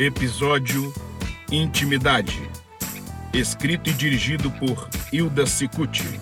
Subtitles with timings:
[0.00, 0.94] Episódio
[1.52, 2.40] Intimidade.
[3.34, 6.18] Escrito e dirigido por Hilda Cicuti.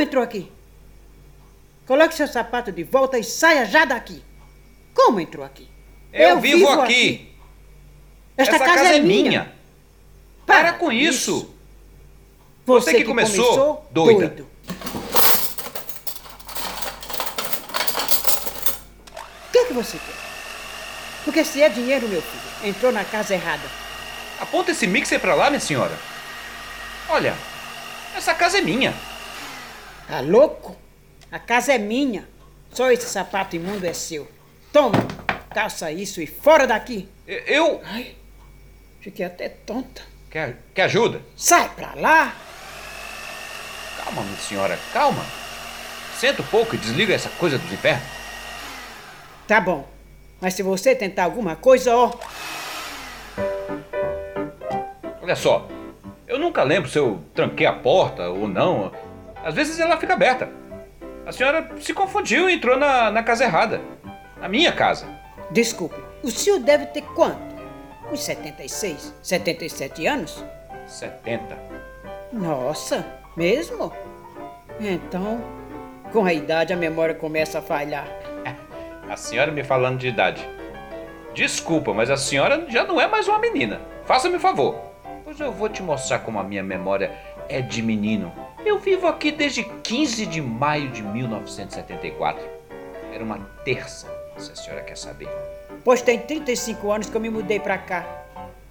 [0.00, 0.50] Como entrou aqui?
[1.86, 4.22] Coloque seu sapato de volta e saia já daqui.
[4.94, 5.68] Como entrou aqui?
[6.10, 7.34] Eu, vivo, aqui.
[8.34, 9.52] Esta Essa casa, é minha.
[10.46, 11.54] Para com isso.
[12.64, 14.28] Você, Você que começou, doida.
[14.28, 14.48] doido.
[19.48, 20.14] O que, é que você quer?
[21.24, 23.68] Porque se é dinheiro, meu filho, entrou na casa errada.
[24.40, 25.98] Aponta esse mixer pra lá, minha senhora.
[27.06, 27.34] Olha,
[28.16, 28.94] essa casa é minha.
[30.10, 30.76] Tá louco?
[31.30, 32.28] A casa é minha.
[32.72, 34.28] Só esse sapato imundo é seu.
[34.72, 34.98] Toma,
[35.54, 37.08] calça isso e fora daqui.
[37.28, 37.80] Eu.
[37.84, 38.16] Ai,
[39.00, 40.02] fiquei até tonta.
[40.28, 41.22] Quer, quer ajuda?
[41.36, 42.34] Sai pra lá.
[44.04, 45.24] Calma, minha senhora, calma.
[46.18, 48.02] Senta um pouco e desliga essa coisa dos infernos.
[49.46, 49.88] Tá bom.
[50.40, 52.12] Mas se você tentar alguma coisa, ó,
[55.22, 55.68] Olha só,
[56.26, 58.90] eu nunca lembro se eu tranquei a porta ou não.
[59.44, 60.48] Às vezes ela fica aberta.
[61.26, 63.80] A senhora se confundiu e entrou na, na casa errada.
[64.40, 65.06] Na minha casa.
[65.50, 65.96] desculpe.
[66.22, 67.40] O senhor deve ter quanto?
[68.12, 70.44] Uns 76, 77 anos?
[70.86, 71.56] 70.
[72.32, 73.06] Nossa,
[73.36, 73.92] mesmo?
[74.78, 75.40] Então,
[76.12, 78.06] com a idade a memória começa a falhar.
[79.08, 80.46] A senhora me falando de idade.
[81.34, 83.80] Desculpa, mas a senhora já não é mais uma menina.
[84.04, 84.76] Faça-me um favor.
[85.24, 87.10] Pois eu vou te mostrar como a minha memória
[87.48, 88.32] é de menino.
[88.64, 92.46] Eu vivo aqui desde 15 de maio de 1974.
[93.12, 94.06] Era uma terça,
[94.36, 95.28] se a senhora quer saber.
[95.84, 98.06] Pois tem 35 anos que eu me mudei pra cá.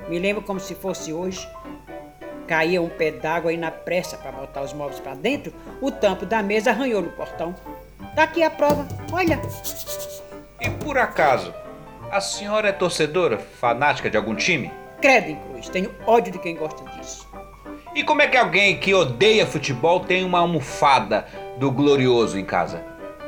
[0.08, 1.48] Me lembro como se fosse hoje.
[2.48, 6.26] Caía um pé d'água aí na pressa para botar os móveis pra dentro, o tampo
[6.26, 7.56] da mesa arranhou no portão.
[8.16, 9.40] Tá aqui a prova, olha.
[10.60, 11.54] E por acaso,
[12.12, 14.72] a senhora é torcedora, fanática de algum time?
[15.00, 17.29] Credo em cruz, tenho ódio de quem gosta disso.
[17.96, 21.26] E como é que alguém que odeia futebol tem uma almofada
[21.58, 22.84] do Glorioso em casa?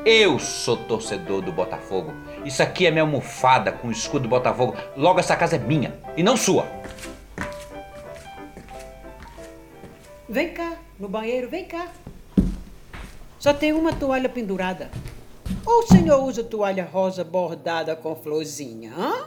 [0.06, 2.14] Eu sou torcedor do Botafogo.
[2.46, 4.76] Isso aqui é minha almofada com o escudo do Botafogo.
[4.96, 6.66] Logo, essa casa é minha e não sua.
[10.30, 11.88] Vem cá, no banheiro, vem cá.
[13.40, 14.92] Só tem uma toalha pendurada.
[15.66, 19.26] Ou o senhor usa toalha rosa bordada com florzinha, hã?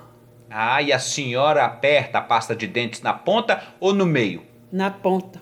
[0.49, 4.54] Ah, e a senhora aperta a pasta de dentes na ponta ou no meio?
[4.71, 5.41] Na ponta.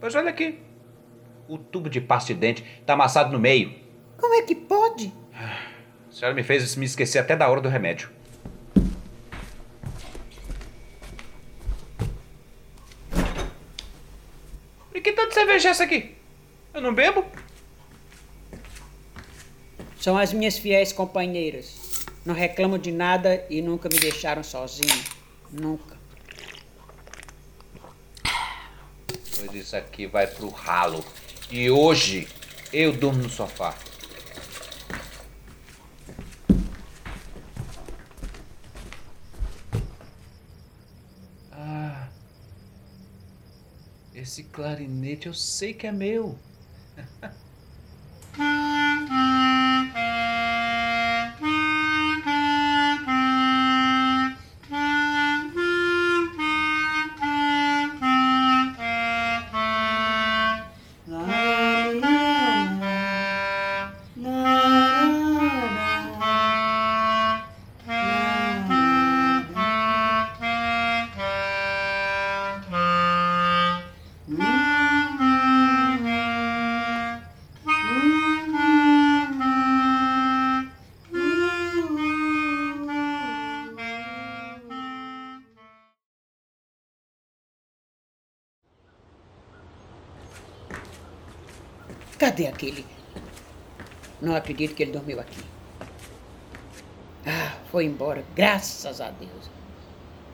[0.00, 0.60] Pois olha aqui.
[1.48, 3.74] O tubo de pasta de dente está amassado no meio.
[4.18, 5.12] Como é que pode?
[5.34, 8.10] A senhora me fez me esquecer até da hora do remédio.
[14.94, 16.16] E que tanto cerveja é essa aqui?
[16.74, 17.24] Eu não bebo?
[20.00, 22.06] São as minhas fiéis companheiras.
[22.24, 25.04] Não reclamam de nada e nunca me deixaram sozinho.
[25.50, 25.97] Nunca.
[29.38, 31.04] Pois isso aqui vai pro ralo.
[31.48, 32.28] E hoje
[32.72, 33.78] eu durmo no sofá.
[41.52, 42.08] Ah.
[44.12, 46.36] Esse clarinete eu sei que é meu.
[92.28, 92.84] Cadê aquele?
[94.20, 95.40] Não acredito que ele dormiu aqui.
[97.24, 99.50] Ah, foi embora, graças a Deus.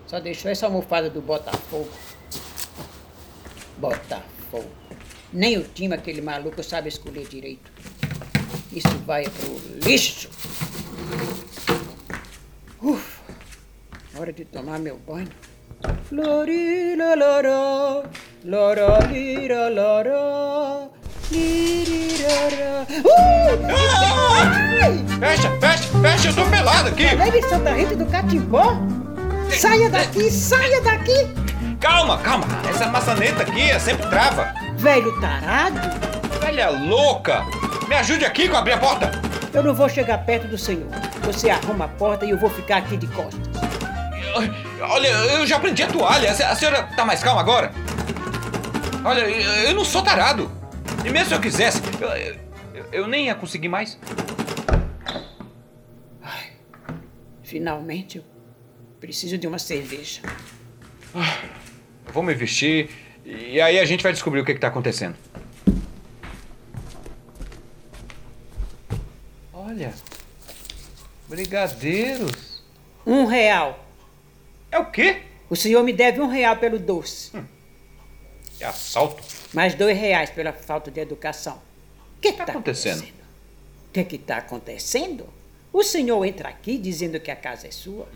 [0.09, 1.89] Só deixou essa almofada do Botafogo.
[3.79, 4.69] Botafogo.
[5.33, 7.71] Nem o time, aquele maluco, sabe escolher direito.
[8.73, 9.57] Isso vai pro
[9.89, 10.29] lixo.
[12.83, 13.23] Ufa,
[14.19, 15.29] hora de tomar meu banho.
[16.09, 18.03] Floriloloró,
[18.45, 20.91] loroliroloró,
[22.35, 22.87] Uh!
[24.83, 25.05] Ai!
[25.21, 27.15] Fecha, fecha, fecha, eu tô pelado aqui!
[27.15, 28.77] Leve Santa Rita do Catimbó?
[29.51, 31.29] Saia daqui, saia daqui!
[31.81, 34.53] Calma, calma, essa maçaneta aqui é sempre trava.
[34.77, 35.79] Velho tarado,
[36.41, 37.43] Velha louca!
[37.89, 39.11] Me ajude aqui com abrir a porta!
[39.53, 40.89] eu não vou chegar perto do senhor.
[41.23, 43.41] Você arruma a porta e eu vou ficar aqui de costas.
[44.83, 46.33] Olha, eu já prendi a toalha.
[46.33, 47.71] A se- a senhora tá mais calma agora?
[49.05, 50.51] Olha, eu não sou tarado.
[51.05, 52.09] E mesmo se eu quisesse, eu,
[52.75, 53.99] eu- eu nem ia conseguir mais.
[57.43, 58.25] Finalmente, eu
[58.99, 60.21] preciso de uma cerveja.
[62.07, 62.91] Eu vou me vestir
[63.25, 65.15] e aí a gente vai descobrir o que, que tá acontecendo.
[69.53, 69.93] Olha,
[71.29, 72.63] brigadeiros.
[73.07, 73.87] Um real.
[74.71, 75.23] É o quê?
[75.49, 77.31] O senhor me deve um real pelo doce,
[78.61, 79.23] É assalto.
[79.53, 81.61] mais dois reais pela falta de educação.
[82.17, 83.03] O que está Tá acontecendo?
[83.89, 85.29] O que está acontecendo?
[85.73, 88.07] O senhor entra aqui dizendo que a casa é sua.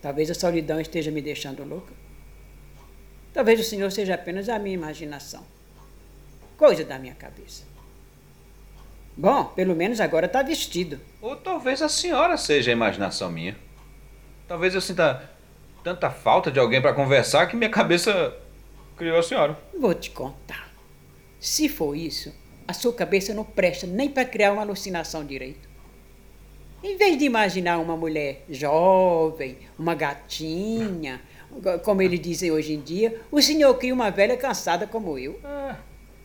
[0.00, 1.92] Talvez a solidão esteja me deixando louca.
[3.32, 5.42] Talvez o senhor seja apenas a minha imaginação.
[6.56, 7.64] Coisa da minha cabeça.
[9.16, 11.00] Bom, pelo menos agora está vestido.
[11.20, 13.56] Ou talvez a senhora seja a imaginação minha.
[14.48, 15.30] Talvez eu sinta
[15.82, 18.36] tanta falta de alguém para conversar que minha cabeça
[18.96, 19.58] criou a senhora.
[19.78, 20.70] Vou te contar.
[21.40, 22.32] Se for isso,
[22.66, 25.68] a sua cabeça não presta nem para criar uma alucinação direito.
[26.82, 31.20] Em vez de imaginar uma mulher jovem, uma gatinha,
[31.84, 35.38] como eles dizem hoje em dia, o senhor cria uma velha cansada como eu.
[35.44, 35.76] Ah,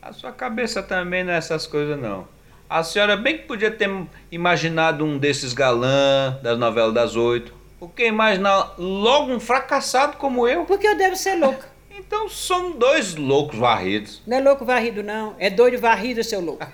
[0.02, 2.28] a sua cabeça também não é essas coisas, não.
[2.70, 3.90] A senhora bem que podia ter
[4.32, 7.54] imaginado um desses galã das novelas das oito.
[7.80, 10.66] Por que imaginar logo um fracassado como eu?
[10.66, 11.77] Porque eu devo ser louca.
[11.98, 14.22] Então somos dois loucos varridos.
[14.28, 15.36] Não é louco varrido, não.
[15.40, 16.66] É doido varrido, seu louco.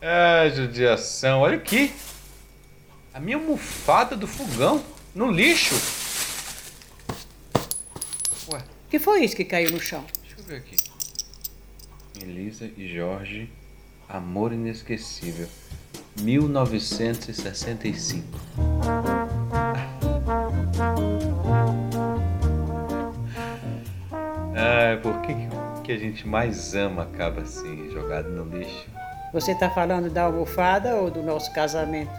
[0.00, 1.40] Ah, judiação.
[1.40, 1.92] Olha aqui.
[3.12, 4.82] A minha almofada do fogão.
[5.14, 5.74] No lixo.
[8.52, 10.04] Ué, O que foi isso que caiu no chão?
[10.22, 10.76] deixa eu ver aqui.
[12.20, 13.50] Elisa e Jorge.
[14.08, 15.48] Amor inesquecível.
[16.20, 18.75] 1965.
[25.86, 28.88] Que, a gente mais ama acaba assim, jogado no lixo?
[29.32, 32.10] Você está falando da almofada ou do nosso casamento?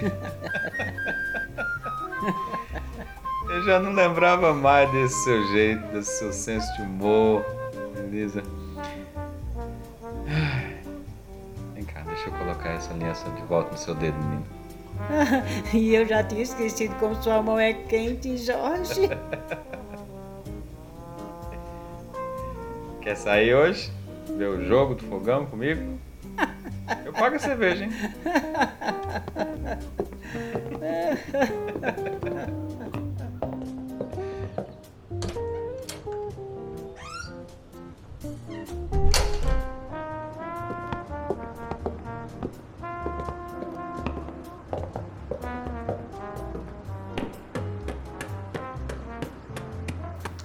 [3.50, 7.44] Eu já não lembrava mais desse seu jeito, desse seu senso de humor.
[10.28, 10.76] Ai.
[11.74, 14.46] Vem cá, deixa eu colocar essa aliança de volta no seu dedo, menino.
[15.74, 19.10] e eu já tinha esquecido como sua mão é quente, Jorge.
[23.10, 23.90] Quer sair hoje?
[24.38, 25.98] Ver o jogo do fogão comigo?
[27.04, 27.90] Eu pago a cerveja, hein?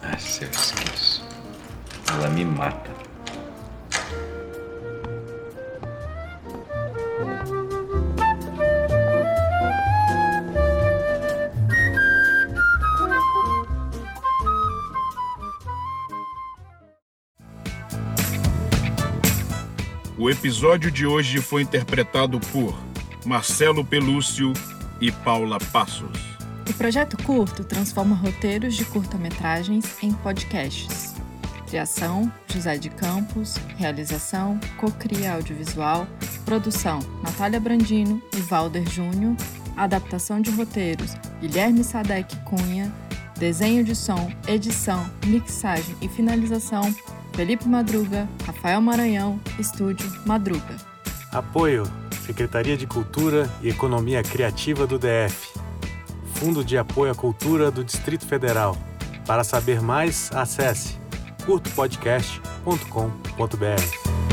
[0.01, 1.14] Ah, se eu esqueço.
[2.13, 2.91] Ela me mata.
[20.17, 22.75] O episódio de hoje foi interpretado por
[23.25, 24.53] Marcelo Pelúcio
[25.01, 26.17] e Paula Passos.
[26.69, 31.14] O projeto curto transforma roteiros de curta-metragens em podcasts.
[31.67, 33.55] Criação: José de Campos.
[33.77, 36.07] Realização: Cocria Audiovisual.
[36.45, 39.35] Produção: Natália Brandino e Valder Júnior.
[39.75, 42.93] Adaptação de roteiros: Guilherme Sadek Cunha.
[43.37, 46.93] Desenho de som, edição, mixagem e finalização:
[47.33, 50.77] Felipe Madruga, Rafael Maranhão, Estúdio Madruga.
[51.31, 51.83] Apoio
[52.25, 55.59] Secretaria de Cultura e Economia Criativa do DF.
[56.33, 58.75] Fundo de Apoio à Cultura do Distrito Federal.
[59.27, 60.97] Para saber mais, acesse
[61.45, 64.24] curtopodcast.com.br.